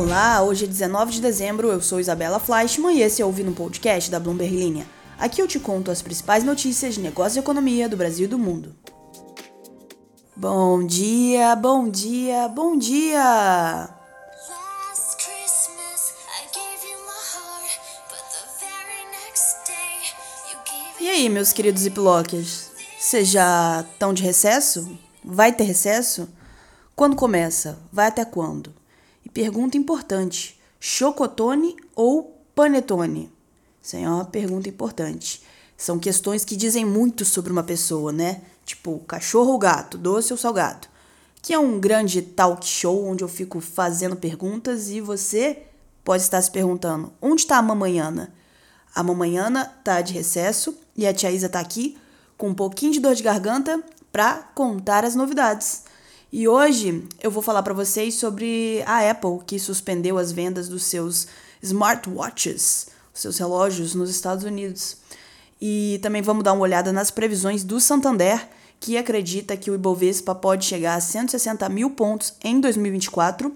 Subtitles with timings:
[0.00, 3.50] Olá, hoje é 19 de dezembro, eu sou Isabela Fleischmann e esse é o Ouvindo
[3.50, 4.86] Podcast da Bloomberg Linha.
[5.18, 8.38] Aqui eu te conto as principais notícias de negócio e economia do Brasil e do
[8.38, 8.76] mundo.
[10.36, 13.90] Bom dia, bom dia, bom dia!
[21.00, 22.70] E aí, meus queridos ziplockers?
[22.96, 24.96] Vocês já estão de recesso?
[25.24, 26.28] Vai ter recesso?
[26.94, 27.80] Quando começa?
[27.92, 28.78] Vai até quando?
[29.28, 33.30] E pergunta importante: chocotone ou panetone?
[33.82, 35.42] Isso é uma pergunta importante.
[35.76, 38.40] São questões que dizem muito sobre uma pessoa, né?
[38.64, 40.88] Tipo, cachorro ou gato, doce ou salgado.
[41.42, 45.62] Que é um grande talk show onde eu fico fazendo perguntas e você
[46.02, 48.32] pode estar se perguntando: onde está a mamanhana?
[48.94, 51.98] A mamanhana tá de recesso e a tia Isa tá aqui
[52.38, 55.82] com um pouquinho de dor de garganta para contar as novidades.
[56.30, 60.84] E hoje eu vou falar para vocês sobre a Apple que suspendeu as vendas dos
[60.84, 61.26] seus
[61.62, 64.98] smartwatches, os seus relógios nos Estados Unidos.
[65.58, 68.46] E também vamos dar uma olhada nas previsões do Santander,
[68.78, 73.50] que acredita que o Ibovespa pode chegar a 160 mil pontos em 2024.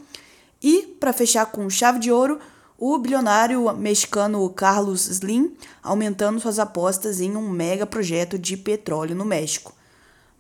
[0.62, 2.40] E, para fechar com chave de ouro,
[2.78, 9.26] o bilionário mexicano Carlos Slim aumentando suas apostas em um mega projeto de petróleo no
[9.26, 9.74] México.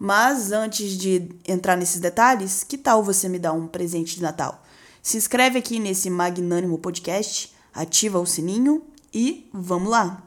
[0.04, 4.60] Mas antes de entrar nesses detalhes, que tal você me dar um presente de Natal?
[5.00, 8.82] Se inscreve aqui nesse magnânimo podcast, ativa o sininho
[9.14, 10.20] e vamos lá!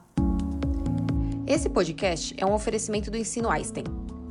[1.46, 3.84] Esse podcast é um oferecimento do Ensino Einstein.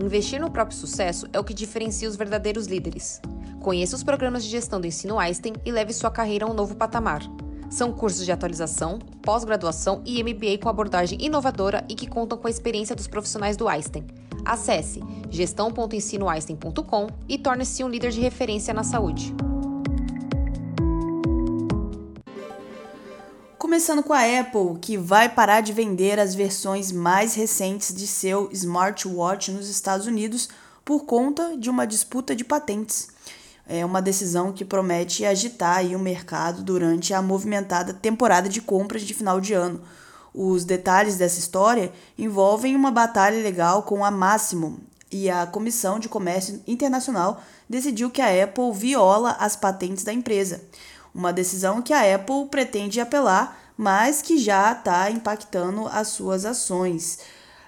[0.03, 3.21] Investir no próprio sucesso é o que diferencia os verdadeiros líderes.
[3.61, 6.75] Conheça os programas de gestão do Ensino Einstein e leve sua carreira a um novo
[6.75, 7.21] patamar.
[7.69, 12.51] São cursos de atualização, pós-graduação e MBA com abordagem inovadora e que contam com a
[12.51, 14.07] experiência dos profissionais do Einstein.
[14.45, 15.01] Acesse
[15.31, 19.35] gestão.ensinoeinstein.com e torne-se um líder de referência na saúde.
[23.59, 28.49] Começando com a Apple, que vai parar de vender as versões mais recentes de seu
[28.53, 30.49] smartwatch nos Estados Unidos
[30.85, 33.09] por conta de uma disputa de patentes.
[33.67, 39.15] É uma decisão que promete agitar o mercado durante a movimentada temporada de compras de
[39.15, 39.81] final de ano
[40.35, 44.81] os detalhes dessa história envolvem uma batalha legal com a Máximo
[45.13, 47.41] e a Comissão de Comércio Internacional
[47.71, 50.61] decidiu que a Apple viola as patentes da empresa.
[51.15, 57.21] Uma decisão que a Apple pretende apelar, mas que já está impactando as suas ações.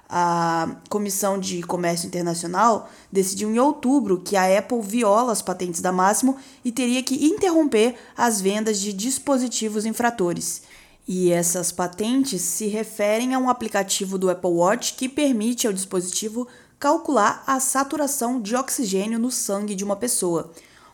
[0.08, 5.92] A Comissão de Comércio Internacional decidiu em outubro que a Apple viola as patentes da
[5.92, 10.62] Máximo e teria que interromper as vendas de dispositivos infratores.
[11.08, 16.48] E essas patentes se referem a um aplicativo do Apple Watch que permite ao dispositivo
[16.80, 20.50] calcular a saturação de oxigênio no sangue de uma pessoa.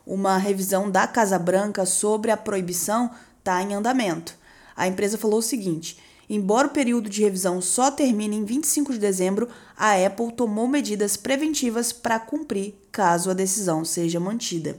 [0.07, 4.35] Uma revisão da Casa Branca sobre a proibição está em andamento.
[4.77, 5.97] A empresa falou o seguinte:
[6.29, 11.17] embora o período de revisão só termine em 25 de dezembro, a Apple tomou medidas
[11.17, 14.79] preventivas para cumprir caso a decisão seja mantida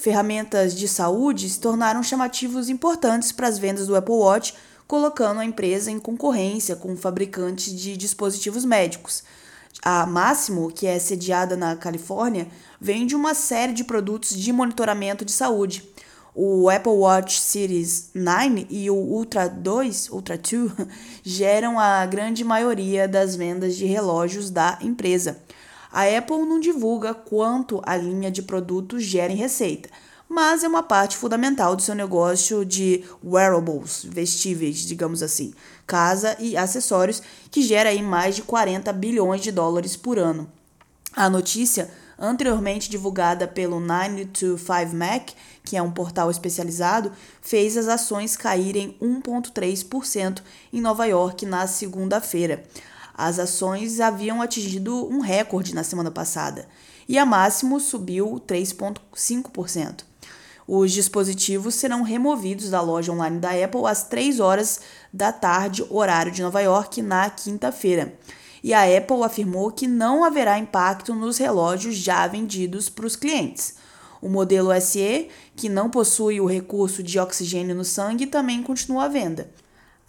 [0.00, 4.54] ferramentas de saúde se tornaram chamativos importantes para as vendas do Apple Watch,
[4.86, 9.22] colocando a empresa em concorrência com fabricantes de dispositivos médicos.
[9.82, 12.48] A Máximo, que é sediada na Califórnia,
[12.80, 15.88] vende uma série de produtos de monitoramento de saúde.
[16.34, 20.72] O Apple Watch Series 9 e o Ultra 2, Ultra 2,
[21.22, 25.42] geram a grande maioria das vendas de relógios da empresa.
[25.92, 29.88] A Apple não divulga quanto a linha de produtos gera em receita,
[30.28, 35.52] mas é uma parte fundamental do seu negócio de wearables, vestíveis, digamos assim,
[35.88, 37.20] casa e acessórios,
[37.50, 40.48] que gera aí mais de 40 bilhões de dólares por ano.
[41.16, 45.30] A notícia, anteriormente divulgada pelo 925 Mac,
[45.64, 47.10] que é um portal especializado,
[47.42, 50.40] fez as ações caírem 1,3%
[50.72, 52.62] em Nova York na segunda-feira.
[53.22, 56.66] As ações haviam atingido um recorde na semana passada
[57.06, 60.04] e a máximo subiu 3,5%.
[60.66, 64.80] Os dispositivos serão removidos da loja online da Apple às 3 horas
[65.12, 68.14] da tarde, horário de Nova York, na quinta-feira.
[68.64, 73.74] E a Apple afirmou que não haverá impacto nos relógios já vendidos para os clientes.
[74.22, 79.08] O modelo SE, que não possui o recurso de oxigênio no sangue, também continua à
[79.08, 79.50] venda.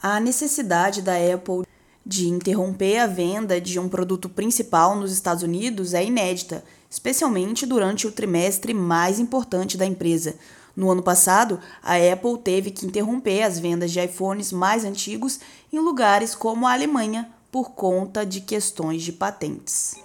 [0.02, 1.66] A necessidade da Apple
[2.06, 8.08] de interromper a venda de um produto principal nos Estados Unidos é inédita, especialmente durante
[8.08, 10.36] o trimestre mais importante da empresa.
[10.76, 15.40] No ano passado, a Apple teve que interromper as vendas de iPhones mais antigos
[15.72, 19.96] em lugares como a Alemanha por conta de questões de patentes.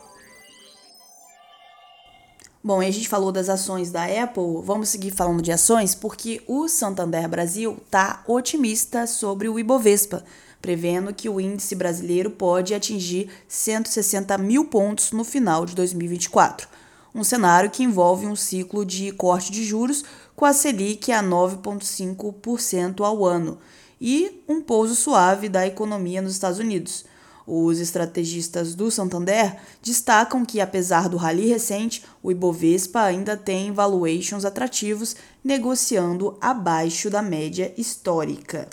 [2.62, 6.42] Bom, e a gente falou das ações da Apple, vamos seguir falando de ações porque
[6.48, 10.24] o Santander Brasil está otimista sobre o Ibovespa,
[10.66, 16.66] prevendo que o índice brasileiro pode atingir 160 mil pontos no final de 2024.
[17.14, 20.04] Um cenário que envolve um ciclo de corte de juros
[20.34, 23.60] com a Selic a 9,5% ao ano
[24.00, 27.04] e um pouso suave da economia nos Estados Unidos.
[27.46, 34.44] Os estrategistas do Santander destacam que, apesar do rally recente, o Ibovespa ainda tem valuations
[34.44, 35.14] atrativos,
[35.44, 38.68] negociando abaixo da média histórica.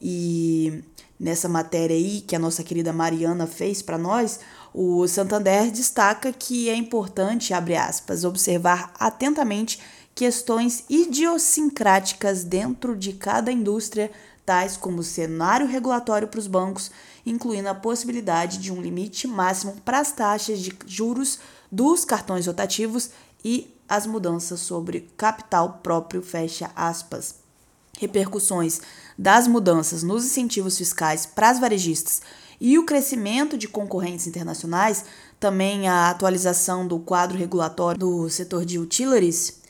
[0.00, 0.84] E
[1.18, 4.40] nessa matéria aí que a nossa querida Mariana fez para nós,
[4.72, 9.80] o Santander destaca que é importante, abre aspas, observar atentamente
[10.14, 14.10] questões idiosincráticas dentro de cada indústria,
[14.44, 16.90] tais como cenário regulatório para os bancos
[17.30, 21.38] incluindo a possibilidade de um limite máximo para as taxas de juros
[21.70, 23.10] dos cartões rotativos
[23.44, 27.47] e as mudanças sobre capital próprio, fecha aspas.
[27.98, 28.80] Repercussões
[29.18, 32.22] das mudanças nos incentivos fiscais para as varejistas
[32.60, 35.04] e o crescimento de concorrentes internacionais,
[35.38, 39.60] também a atualização do quadro regulatório do setor de utilities,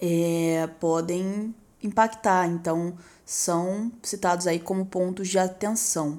[0.00, 2.46] é, podem impactar.
[2.46, 2.94] Então,
[3.24, 6.18] são citados aí como pontos de atenção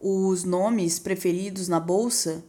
[0.00, 2.44] os nomes preferidos na bolsa,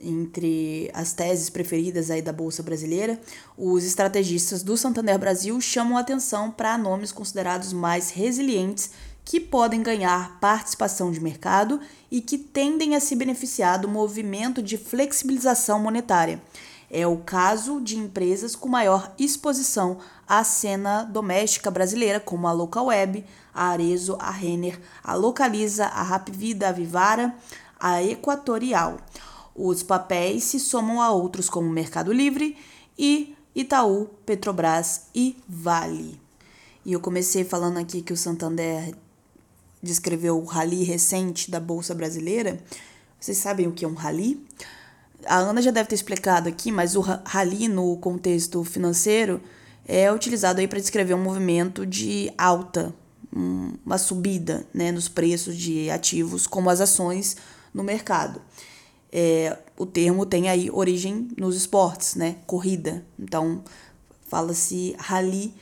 [0.00, 3.20] entre as teses preferidas aí da bolsa brasileira,
[3.56, 8.90] os estrategistas do Santander Brasil chamam atenção para nomes considerados mais resilientes
[9.24, 11.80] que podem ganhar participação de mercado
[12.10, 16.40] e que tendem a se beneficiar do movimento de flexibilização monetária.
[16.90, 22.86] É o caso de empresas com maior exposição à cena doméstica brasileira, como a Local
[22.86, 23.24] Web,
[23.54, 27.32] a Arezo, a Renner, a Localiza, a Rapvida, a Vivara,
[27.78, 28.96] a Equatorial.
[29.62, 32.56] Os papéis se somam a outros como Mercado Livre
[32.98, 36.18] e Itaú, Petrobras e Vale.
[36.82, 38.94] E eu comecei falando aqui que o Santander
[39.82, 42.58] descreveu o rally recente da Bolsa Brasileira.
[43.20, 44.42] Vocês sabem o que é um rally?
[45.26, 49.42] A Ana já deve ter explicado aqui, mas o rally no contexto financeiro
[49.86, 52.94] é utilizado aí para descrever um movimento de alta
[53.30, 57.36] uma subida né, nos preços de ativos, como as ações
[57.74, 58.40] no mercado.
[59.12, 62.36] É, o termo tem aí origem nos esportes, né?
[62.46, 63.04] Corrida.
[63.18, 63.62] Então,
[64.28, 65.52] fala-se rally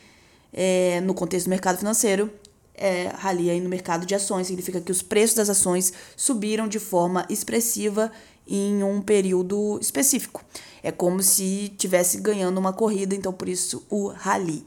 [0.53, 2.29] é, no contexto do mercado financeiro.
[2.75, 6.79] É, rally aí no mercado de ações significa que os preços das ações subiram de
[6.79, 8.09] forma expressiva
[8.47, 10.43] em um período específico.
[10.81, 14.65] É como se tivesse ganhando uma corrida, então por isso o rally.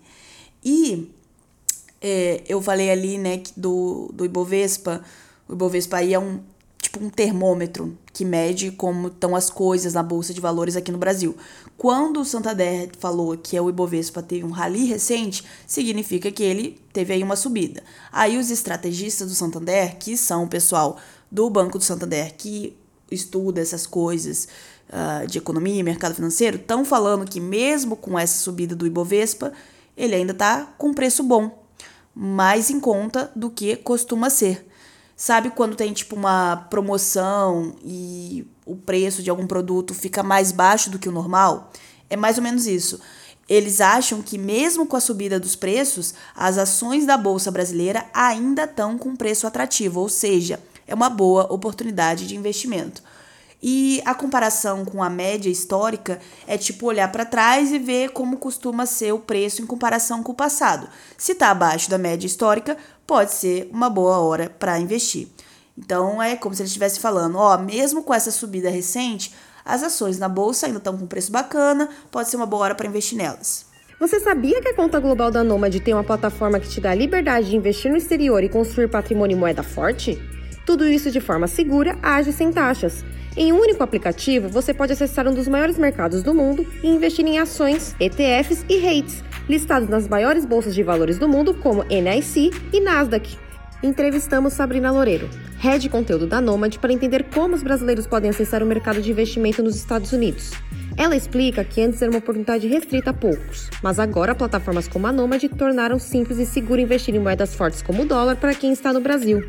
[0.64, 1.10] E
[2.00, 5.02] é, eu falei ali, né, do, do Ibovespa.
[5.48, 6.40] O Ibovespa aí é um
[6.92, 10.98] tipo um termômetro que mede como estão as coisas na bolsa de valores aqui no
[10.98, 11.34] Brasil.
[11.78, 17.14] Quando o Santander falou que o Ibovespa teve um rally recente, significa que ele teve
[17.14, 17.82] aí uma subida.
[18.12, 20.98] Aí os estrategistas do Santander, que são o pessoal
[21.30, 22.76] do Banco do Santander que
[23.10, 24.46] estuda essas coisas
[24.90, 29.52] uh, de economia e mercado financeiro, estão falando que mesmo com essa subida do Ibovespa,
[29.96, 31.62] ele ainda está com preço bom
[32.14, 34.66] mais em conta do que costuma ser.
[35.16, 40.90] Sabe quando tem tipo uma promoção e o preço de algum produto fica mais baixo
[40.90, 41.70] do que o normal?
[42.08, 43.00] É mais ou menos isso.
[43.48, 48.64] Eles acham que, mesmo com a subida dos preços, as ações da Bolsa Brasileira ainda
[48.64, 53.02] estão com preço atrativo, ou seja, é uma boa oportunidade de investimento.
[53.62, 58.36] E a comparação com a média histórica é tipo olhar para trás e ver como
[58.36, 60.88] costuma ser o preço em comparação com o passado.
[61.16, 62.76] Se está abaixo da média histórica,
[63.12, 65.28] pode ser uma boa hora para investir.
[65.76, 70.18] Então é como se ele estivesse falando, ó, mesmo com essa subida recente, as ações
[70.18, 73.66] na bolsa ainda estão com preço bacana, pode ser uma boa hora para investir nelas.
[74.00, 76.94] Você sabia que a conta global da Nomad tem uma plataforma que te dá a
[76.94, 80.18] liberdade de investir no exterior e construir patrimônio em moeda forte?
[80.64, 83.04] Tudo isso de forma segura, ágil sem taxas.
[83.36, 87.26] Em um único aplicativo, você pode acessar um dos maiores mercados do mundo e investir
[87.26, 92.50] em ações, ETFs e REITs, listados nas maiores bolsas de valores do mundo, como NIC
[92.72, 93.38] e Nasdaq.
[93.82, 98.66] Entrevistamos Sabrina Loureiro, head conteúdo da Nomad, para entender como os brasileiros podem acessar o
[98.66, 100.52] mercado de investimento nos Estados Unidos.
[100.96, 105.12] Ela explica que antes era uma oportunidade restrita a poucos, mas agora plataformas como a
[105.12, 108.92] Nomad tornaram simples e seguro investir em moedas fortes como o dólar para quem está
[108.92, 109.42] no Brasil.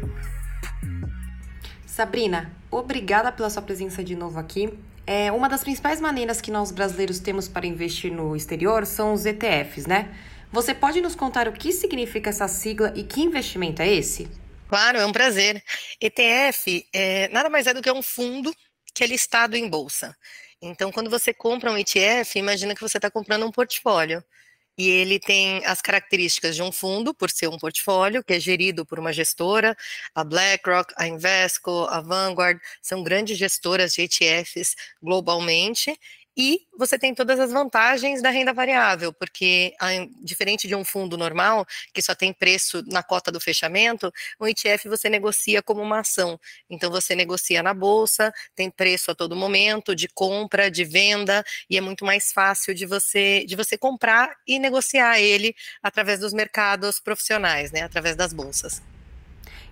[1.85, 4.73] Sabrina, obrigada pela sua presença de novo aqui.
[5.05, 9.25] É, uma das principais maneiras que nós brasileiros temos para investir no exterior são os
[9.25, 10.15] ETFs, né?
[10.51, 14.29] Você pode nos contar o que significa essa sigla e que investimento é esse?
[14.69, 15.61] Claro, é um prazer.
[15.99, 18.53] ETF é, nada mais é do que um fundo
[18.93, 20.15] que é listado em bolsa.
[20.61, 24.23] Então, quando você compra um ETF, imagina que você está comprando um portfólio.
[24.77, 28.85] E ele tem as características de um fundo, por ser um portfólio, que é gerido
[28.85, 29.75] por uma gestora,
[30.15, 35.95] a BlackRock, a Invesco, a Vanguard, são grandes gestoras de ETFs globalmente,
[36.35, 39.73] e você tem todas as vantagens da renda variável, porque
[40.21, 44.89] diferente de um fundo normal, que só tem preço na cota do fechamento, o ETF
[44.89, 46.39] você negocia como uma ação.
[46.69, 51.77] Então você negocia na bolsa, tem preço a todo momento, de compra, de venda, e
[51.77, 56.99] é muito mais fácil de você de você comprar e negociar ele através dos mercados
[56.99, 58.81] profissionais, né, através das bolsas.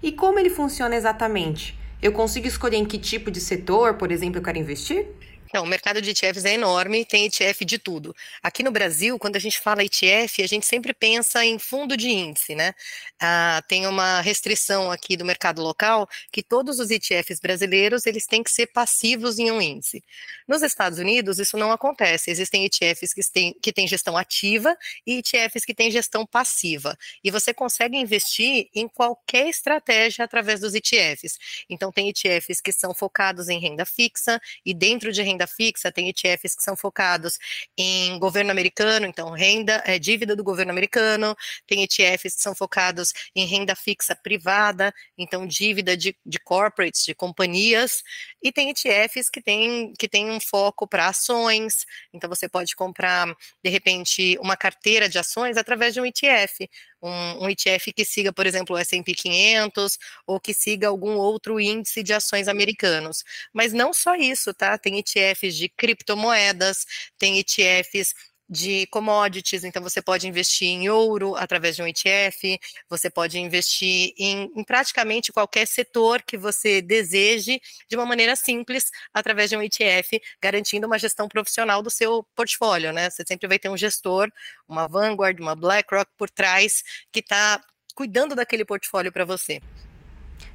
[0.03, 1.77] E como ele funciona exatamente?
[2.01, 5.07] Eu consigo escolher em que tipo de setor, por exemplo, eu quero investir?
[5.53, 8.15] Não, o mercado de ETFs é enorme, tem ETF de tudo.
[8.41, 12.09] Aqui no Brasil, quando a gente fala ETF, a gente sempre pensa em fundo de
[12.09, 12.73] índice, né?
[13.19, 18.41] Ah, tem uma restrição aqui do mercado local que todos os ETFs brasileiros eles têm
[18.41, 20.01] que ser passivos em um índice.
[20.47, 22.31] Nos Estados Unidos, isso não acontece.
[22.31, 26.97] Existem ETFs que têm, que têm gestão ativa e ETFs que têm gestão passiva.
[27.23, 31.37] E você consegue investir em qualquer estratégia através dos ETFs.
[31.69, 35.91] Então, tem ETFs que são focados em renda fixa e dentro de renda renda fixa,
[35.91, 37.37] tem ETFs que são focados
[37.77, 41.35] em governo americano, então renda, é, dívida do governo americano,
[41.67, 47.15] tem ETFs que são focados em renda fixa privada, então dívida de, de corporates, de
[47.15, 48.03] companhias,
[48.41, 53.27] e tem ETFs que tem, que tem um foco para ações, então você pode comprar,
[53.63, 56.69] de repente, uma carteira de ações através de um ETF
[57.01, 61.59] um, um ETF que siga, por exemplo, o S&P 500 ou que siga algum outro
[61.59, 63.23] índice de ações americanos.
[63.53, 64.77] Mas não só isso, tá?
[64.77, 66.85] Tem ETFs de criptomoedas,
[67.17, 68.13] tem ETFs
[68.51, 74.13] de commodities, então você pode investir em ouro através de um ETF, você pode investir
[74.17, 79.61] em, em, praticamente qualquer setor que você deseje de uma maneira simples através de um
[79.61, 83.09] ETF, garantindo uma gestão profissional do seu portfólio, né?
[83.09, 84.29] Você sempre vai ter um gestor,
[84.67, 87.63] uma Vanguard, uma BlackRock por trás que está
[87.95, 89.61] cuidando daquele portfólio para você.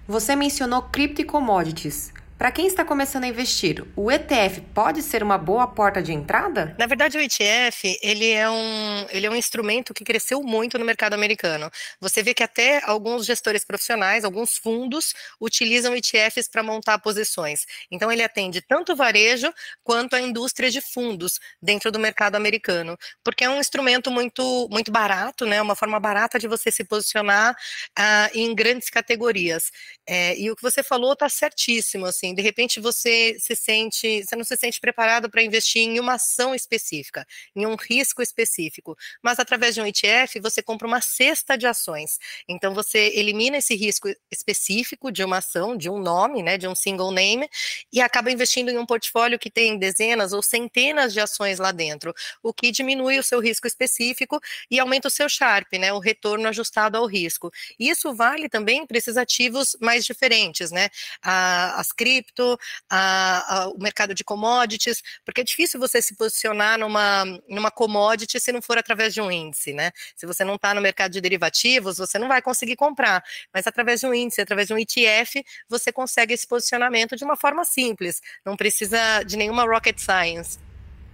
[0.07, 2.13] Você mencionou cripto e commodities.
[2.39, 6.77] Para quem está começando a investir, o ETF pode ser uma boa porta de entrada?
[6.79, 10.85] Na verdade, o ETF ele é, um, ele é um instrumento que cresceu muito no
[10.85, 11.71] mercado americano.
[11.99, 17.65] Você vê que até alguns gestores profissionais, alguns fundos, utilizam ETFs para montar posições.
[17.91, 19.51] Então, ele atende tanto o varejo
[19.83, 24.93] quanto a indústria de fundos dentro do mercado americano, porque é um instrumento muito, muito
[24.93, 25.63] barato, né?
[25.63, 27.57] uma forma barata de você se posicionar
[27.99, 29.73] uh, em grandes categorias.
[30.07, 32.05] É, e o que você falou está certíssimo.
[32.05, 36.01] Assim, assim, de repente você se sente, você não se sente preparado para investir em
[36.01, 41.01] uma ação específica, em um risco específico, mas através de um ETF você compra uma
[41.01, 42.19] cesta de ações.
[42.49, 46.75] Então você elimina esse risco específico de uma ação, de um nome, né, de um
[46.75, 47.49] single name,
[47.93, 52.15] e acaba investindo em um portfólio que tem dezenas ou centenas de ações lá dentro,
[52.43, 54.41] o que diminui o seu risco específico
[54.71, 57.51] e aumenta o seu Sharp, né, o retorno ajustado ao risco.
[57.79, 60.89] Isso vale também para esses ativos mais diferentes, né?
[61.23, 62.59] as cripto cripto,
[62.89, 68.41] a, a, o mercado de commodities, porque é difícil você se posicionar numa, numa commodity
[68.41, 69.91] se não for através de um índice, né?
[70.15, 74.01] Se você não está no mercado de derivativos, você não vai conseguir comprar, mas através
[74.01, 78.21] de um índice, através de um ETF, você consegue esse posicionamento de uma forma simples,
[78.45, 80.59] não precisa de nenhuma rocket science.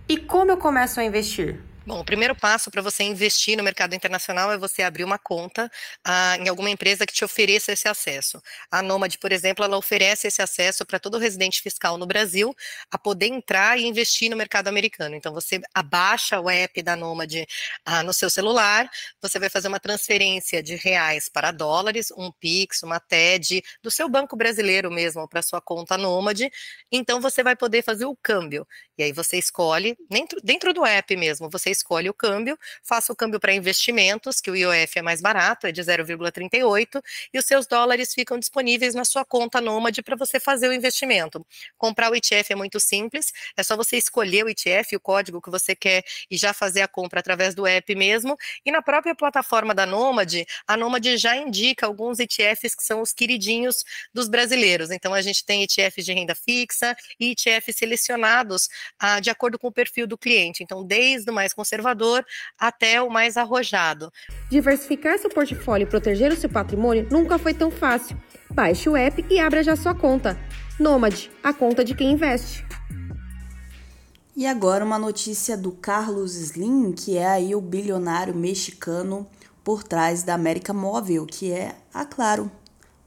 [0.09, 1.72] E como eu começo a investir?
[1.85, 5.69] Bom, o primeiro passo para você investir no mercado internacional é você abrir uma conta
[6.05, 8.41] ah, em alguma empresa que te ofereça esse acesso.
[8.71, 12.55] A Nomad, por exemplo, ela oferece esse acesso para todo residente fiscal no Brasil
[12.89, 15.17] a poder entrar e investir no mercado americano.
[15.17, 17.35] Então, você abaixa o app da Nomad
[17.85, 18.89] ah, no seu celular,
[19.21, 24.09] você vai fazer uma transferência de reais para dólares, um Pix, uma TED, do seu
[24.09, 26.43] banco brasileiro mesmo para sua conta Nomad.
[26.93, 28.65] Então, você vai poder fazer o câmbio.
[28.97, 33.17] E aí você escolhe, dentro, dentro do app mesmo, você escolhe o câmbio, faça o
[33.17, 37.03] câmbio para investimentos, que o IOF é mais barato, é de 0,38,
[37.33, 41.45] e os seus dólares ficam disponíveis na sua conta Nômade para você fazer o investimento.
[41.77, 45.51] Comprar o ETF é muito simples, é só você escolher o ETF, o código que
[45.51, 49.75] você quer e já fazer a compra através do app mesmo, e na própria plataforma
[49.75, 54.91] da Nômade, a Nômade já indica alguns ETFs que são os queridinhos dos brasileiros.
[54.91, 59.69] Então a gente tem ETFs de renda fixa e ETFs selecionados ah, de acordo com
[59.69, 60.63] o perfil do cliente.
[60.63, 62.25] Então, desde o mais conservador
[62.59, 64.11] até o mais arrojado.
[64.51, 68.21] Diversificar seu portfólio e proteger o seu patrimônio nunca foi tão fácil.
[68.51, 70.37] Baixe o app e abra já sua conta.
[70.79, 72.67] Nômade, a conta de quem investe.
[74.35, 79.29] E agora uma notícia do Carlos Slim, que é aí o bilionário mexicano
[79.63, 82.51] por trás da América Móvel, que é a Claro.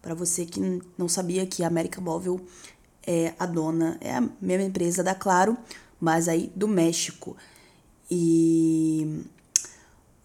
[0.02, 0.60] Para você que
[0.98, 2.40] não sabia que a América Móvel
[3.06, 5.58] é a dona, é a mesma empresa da Claro,
[6.00, 7.36] mas aí do México.
[8.10, 9.24] E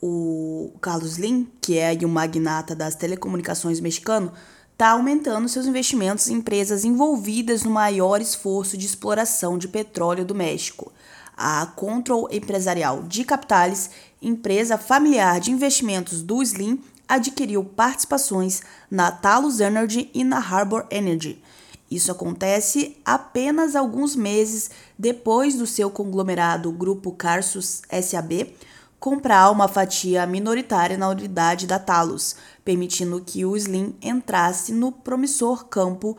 [0.00, 4.32] o Carlos Slim, que é o magnata das telecomunicações mexicano,
[4.72, 10.34] está aumentando seus investimentos em empresas envolvidas no maior esforço de exploração de petróleo do
[10.34, 10.90] México.
[11.36, 13.90] A Control Empresarial de Capitales,
[14.22, 21.42] empresa familiar de investimentos do Slim, adquiriu participações na Talos Energy e na Harbor Energy.
[21.90, 28.54] Isso acontece apenas alguns meses depois do seu conglomerado Grupo Carsus SAB
[29.00, 35.64] comprar uma fatia minoritária na unidade da Talos, permitindo que o Slim entrasse no promissor
[35.64, 36.16] campo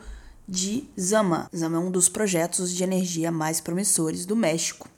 [0.48, 1.48] de Zama.
[1.56, 4.88] Zama é um dos projetos de energia mais promissores do México.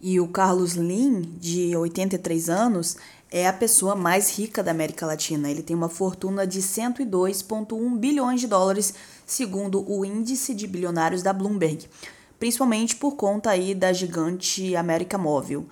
[0.00, 2.96] E o Carlos Slim, de 83 anos,
[3.34, 5.50] é a pessoa mais rica da América Latina.
[5.50, 8.94] Ele tem uma fortuna de 102,1 bilhões de dólares,
[9.26, 11.88] segundo o índice de bilionários da Bloomberg,
[12.38, 15.66] principalmente por conta aí da gigante América Móvel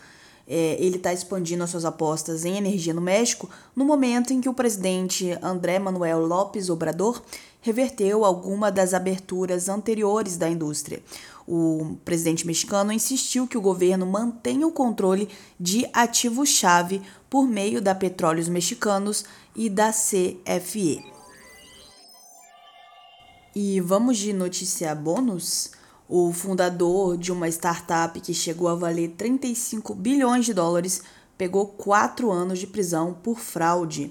[0.47, 4.49] é, ele está expandindo as suas apostas em energia no México no momento em que
[4.49, 7.23] o presidente André Manuel López Obrador
[7.61, 11.00] reverteu alguma das aberturas anteriores da indústria.
[11.54, 15.28] O presidente mexicano insistiu que o governo mantenha o controle
[15.61, 21.04] de ativos-chave por meio da Petróleos Mexicanos e da CFE.
[23.54, 25.73] E vamos de notícia bônus?
[26.09, 31.02] O fundador de uma startup que chegou a valer 35 bilhões de dólares
[31.37, 34.11] pegou quatro anos de prisão por fraude.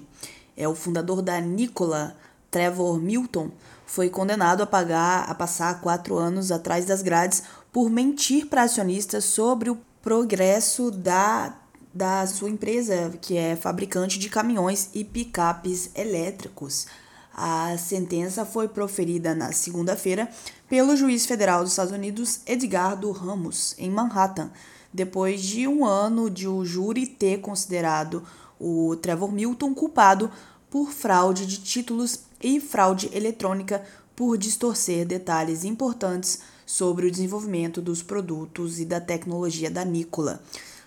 [0.56, 2.16] É o fundador da Nikola,
[2.52, 3.50] Trevor Milton,
[3.92, 9.22] foi condenado a pagar a passar quatro anos atrás das grades por mentir para acionistas
[9.22, 11.54] sobre o progresso da,
[11.92, 16.86] da sua empresa, que é fabricante de caminhões e picapes elétricos.
[17.34, 20.26] A sentença foi proferida na segunda-feira
[20.70, 24.50] pelo juiz federal dos Estados Unidos Edgardo Ramos, em Manhattan,
[24.90, 28.22] depois de um ano de o júri ter considerado
[28.58, 30.30] o Trevor Milton culpado
[30.70, 33.82] por fraude de títulos e fraude eletrônica
[34.16, 40.42] por distorcer detalhes importantes sobre o desenvolvimento dos produtos e da tecnologia da Nikola.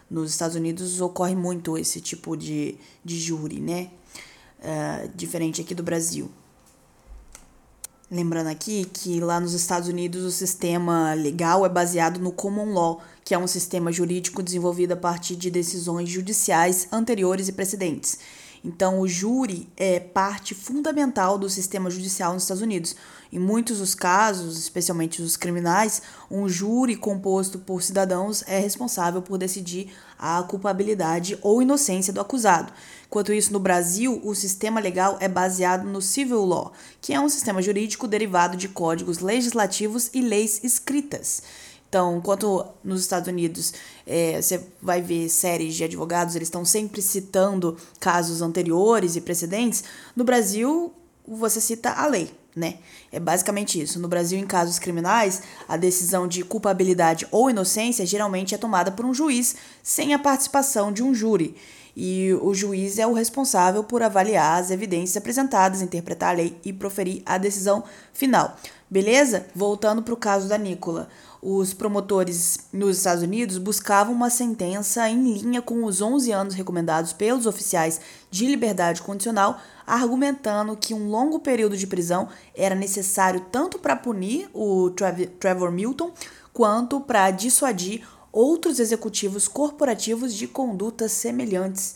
[0.09, 3.89] Nos Estados Unidos ocorre muito esse tipo de, de júri, né?
[4.65, 6.29] uh, diferente aqui do Brasil.
[8.09, 13.01] Lembrando aqui que lá nos Estados Unidos o sistema legal é baseado no common law,
[13.23, 18.19] que é um sistema jurídico desenvolvido a partir de decisões judiciais anteriores e precedentes.
[18.65, 22.95] Então, o júri é parte fundamental do sistema judicial nos Estados Unidos.
[23.31, 26.01] Em muitos dos casos, especialmente os criminais,
[26.31, 32.73] um júri composto por cidadãos é responsável por decidir a culpabilidade ou inocência do acusado.
[33.05, 37.29] Enquanto isso, no Brasil, o sistema legal é baseado no civil law, que é um
[37.29, 41.43] sistema jurídico derivado de códigos legislativos e leis escritas.
[41.95, 43.73] Então, enquanto nos Estados Unidos
[44.05, 49.81] é, você vai ver séries de advogados, eles estão sempre citando casos anteriores e precedentes,
[50.13, 50.91] no Brasil
[51.25, 52.79] você cita a lei, né?
[53.13, 53.97] É basicamente isso.
[53.97, 59.05] No Brasil, em casos criminais, a decisão de culpabilidade ou inocência geralmente é tomada por
[59.05, 61.55] um juiz sem a participação de um júri.
[61.95, 66.73] E o juiz é o responsável por avaliar as evidências apresentadas, interpretar a lei e
[66.73, 68.57] proferir a decisão final.
[68.89, 69.47] Beleza?
[69.55, 71.07] Voltando para o caso da Nicola
[71.47, 77.13] os promotores nos Estados Unidos buscavam uma sentença em linha com os 11 anos recomendados
[77.13, 83.77] pelos oficiais de liberdade condicional, argumentando que um longo período de prisão era necessário tanto
[83.77, 84.89] para punir o
[85.39, 86.11] Trevor Milton
[86.51, 91.93] quanto para dissuadir outros executivos corporativos de condutas semelhantes.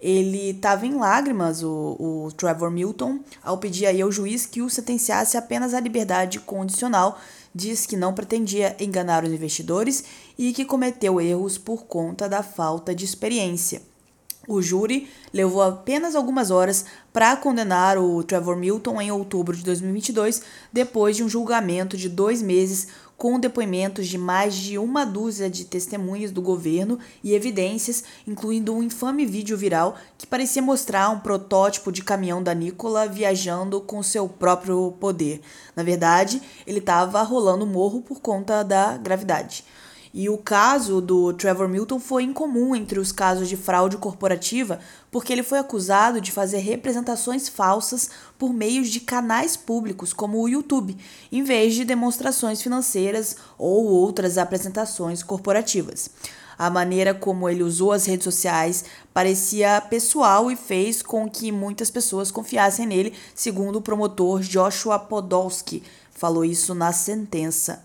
[0.00, 1.96] Ele estava em lágrimas, o,
[2.26, 7.18] o Trevor Milton, ao pedir aí ao juiz que o sentenciasse apenas à liberdade condicional,
[7.54, 10.04] diz que não pretendia enganar os investidores
[10.38, 13.82] e que cometeu erros por conta da falta de experiência.
[14.48, 20.40] O júri levou apenas algumas horas para condenar o Trevor Milton em outubro de 2022,
[20.72, 25.64] depois de um julgamento de dois meses com depoimentos de mais de uma dúzia de
[25.64, 31.90] testemunhas do governo e evidências, incluindo um infame vídeo viral que parecia mostrar um protótipo
[31.90, 35.40] de caminhão da Nicola viajando com seu próprio poder.
[35.74, 39.64] Na verdade, ele estava rolando morro por conta da gravidade.
[40.12, 45.32] E o caso do Trevor Milton foi incomum entre os casos de fraude corporativa, porque
[45.32, 50.96] ele foi acusado de fazer representações falsas por meios de canais públicos, como o YouTube,
[51.30, 56.10] em vez de demonstrações financeiras ou outras apresentações corporativas.
[56.58, 61.88] A maneira como ele usou as redes sociais parecia pessoal e fez com que muitas
[61.88, 65.84] pessoas confiassem nele, segundo o promotor Joshua Podolsky
[66.18, 67.84] falou isso na sentença.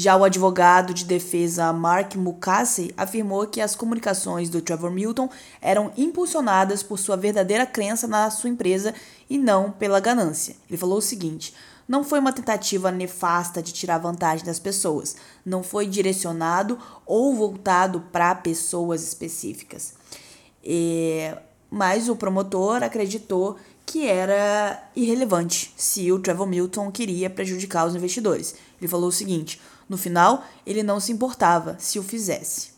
[0.00, 5.28] Já o advogado de defesa Mark Mukasey afirmou que as comunicações do Trevor Milton
[5.60, 8.94] eram impulsionadas por sua verdadeira crença na sua empresa
[9.28, 10.54] e não pela ganância.
[10.68, 11.52] Ele falou o seguinte:
[11.88, 18.04] não foi uma tentativa nefasta de tirar vantagem das pessoas, não foi direcionado ou voltado
[18.12, 19.94] para pessoas específicas.
[20.62, 21.34] E,
[21.68, 28.54] mas o promotor acreditou que era irrelevante se o Trevor Milton queria prejudicar os investidores.
[28.80, 32.76] Ele falou o seguinte: no final, ele não se importava se o fizesse.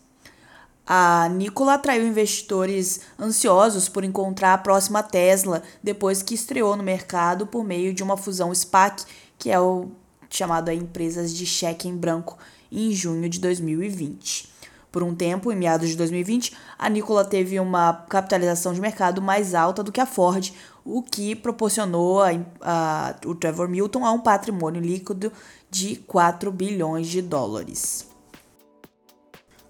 [0.86, 7.46] A Nikola atraiu investidores ansiosos por encontrar a próxima Tesla depois que estreou no mercado
[7.46, 9.04] por meio de uma fusão SPAC,
[9.38, 9.88] que é o
[10.28, 12.38] chamado a empresas de cheque em branco,
[12.70, 14.48] em junho de 2020.
[14.90, 19.55] Por um tempo, em meados de 2020, a Nikola teve uma capitalização de mercado mais
[19.55, 20.53] alta do que a Ford,
[20.85, 25.33] o que proporcionou a, a, o Trevor Milton a um patrimônio líquido
[25.70, 28.09] de 4 bilhões de dólares.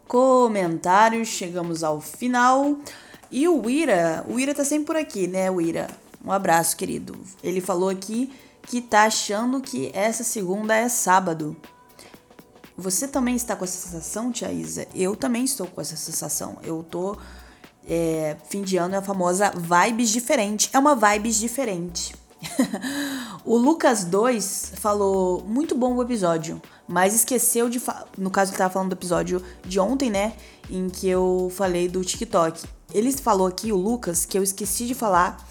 [0.09, 2.77] Comentários, chegamos ao final.
[3.31, 5.89] E o Ira, o Ira tá sempre por aqui, né, Ira?
[6.25, 7.17] Um abraço, querido.
[7.45, 11.57] Ele falou aqui que tá achando que essa segunda é sábado.
[12.81, 14.87] Você também está com essa sensação, Tia Isa?
[14.95, 16.57] Eu também estou com essa sensação.
[16.63, 17.17] Eu tô.
[17.87, 20.71] É, fim de ano é a famosa vibes diferente.
[20.73, 22.15] É uma vibes diferente.
[23.45, 27.81] o Lucas 2 falou: muito bom o episódio, mas esqueceu de.
[28.17, 30.33] No caso, ele tava falando do episódio de ontem, né?
[30.71, 32.65] Em que eu falei do TikTok.
[32.95, 35.47] Ele falou aqui, o Lucas, que eu esqueci de falar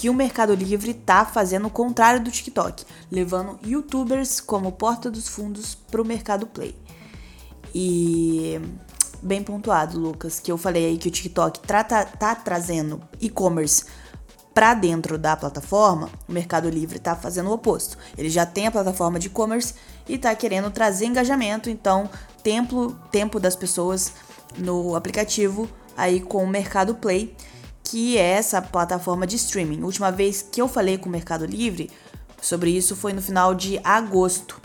[0.00, 5.28] que o Mercado Livre tá fazendo o contrário do TikTok, levando youtubers como porta dos
[5.28, 6.74] fundos pro Mercado Play.
[7.74, 8.58] E
[9.20, 13.84] bem pontuado, Lucas, que eu falei aí que o TikTok tá, tá trazendo e-commerce
[14.54, 17.98] para dentro da plataforma, o Mercado Livre está fazendo o oposto.
[18.16, 19.74] Ele já tem a plataforma de e-commerce
[20.08, 22.08] e está querendo trazer engajamento, então
[22.42, 24.14] tempo, tempo das pessoas
[24.56, 27.36] no aplicativo aí com o Mercado Play,
[27.90, 29.82] que é essa plataforma de streaming.
[29.82, 31.90] A última vez que eu falei com o Mercado Livre
[32.40, 34.60] sobre isso foi no final de agosto,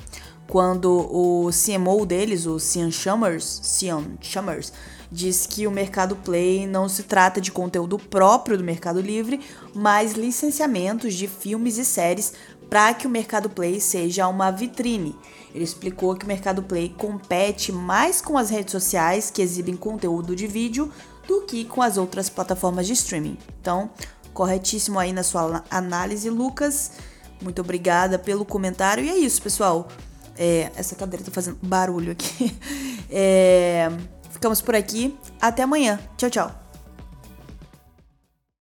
[0.48, 4.72] quando o CMO deles, o Cian Chambers, Cian Chambers
[5.12, 9.40] diz que o Mercado Play não se trata de conteúdo próprio do Mercado Livre,
[9.74, 12.34] mas licenciamentos de filmes e séries
[12.70, 15.16] para que o Mercado Play seja uma vitrine.
[15.54, 20.36] Ele explicou que o Mercado Play compete mais com as redes sociais que exibem conteúdo
[20.36, 20.92] de vídeo
[21.28, 23.38] do que com as outras plataformas de streaming.
[23.62, 23.90] Então,
[24.34, 26.92] corretíssimo aí na sua análise, Lucas.
[27.42, 29.04] Muito obrigada pelo comentário.
[29.04, 29.88] E é isso, pessoal.
[30.38, 32.56] É, essa cadeira tá fazendo barulho aqui.
[33.08, 33.92] É,
[34.36, 35.18] Ficamos por aqui.
[35.40, 35.98] Até amanhã.
[36.18, 36.65] Tchau, tchau.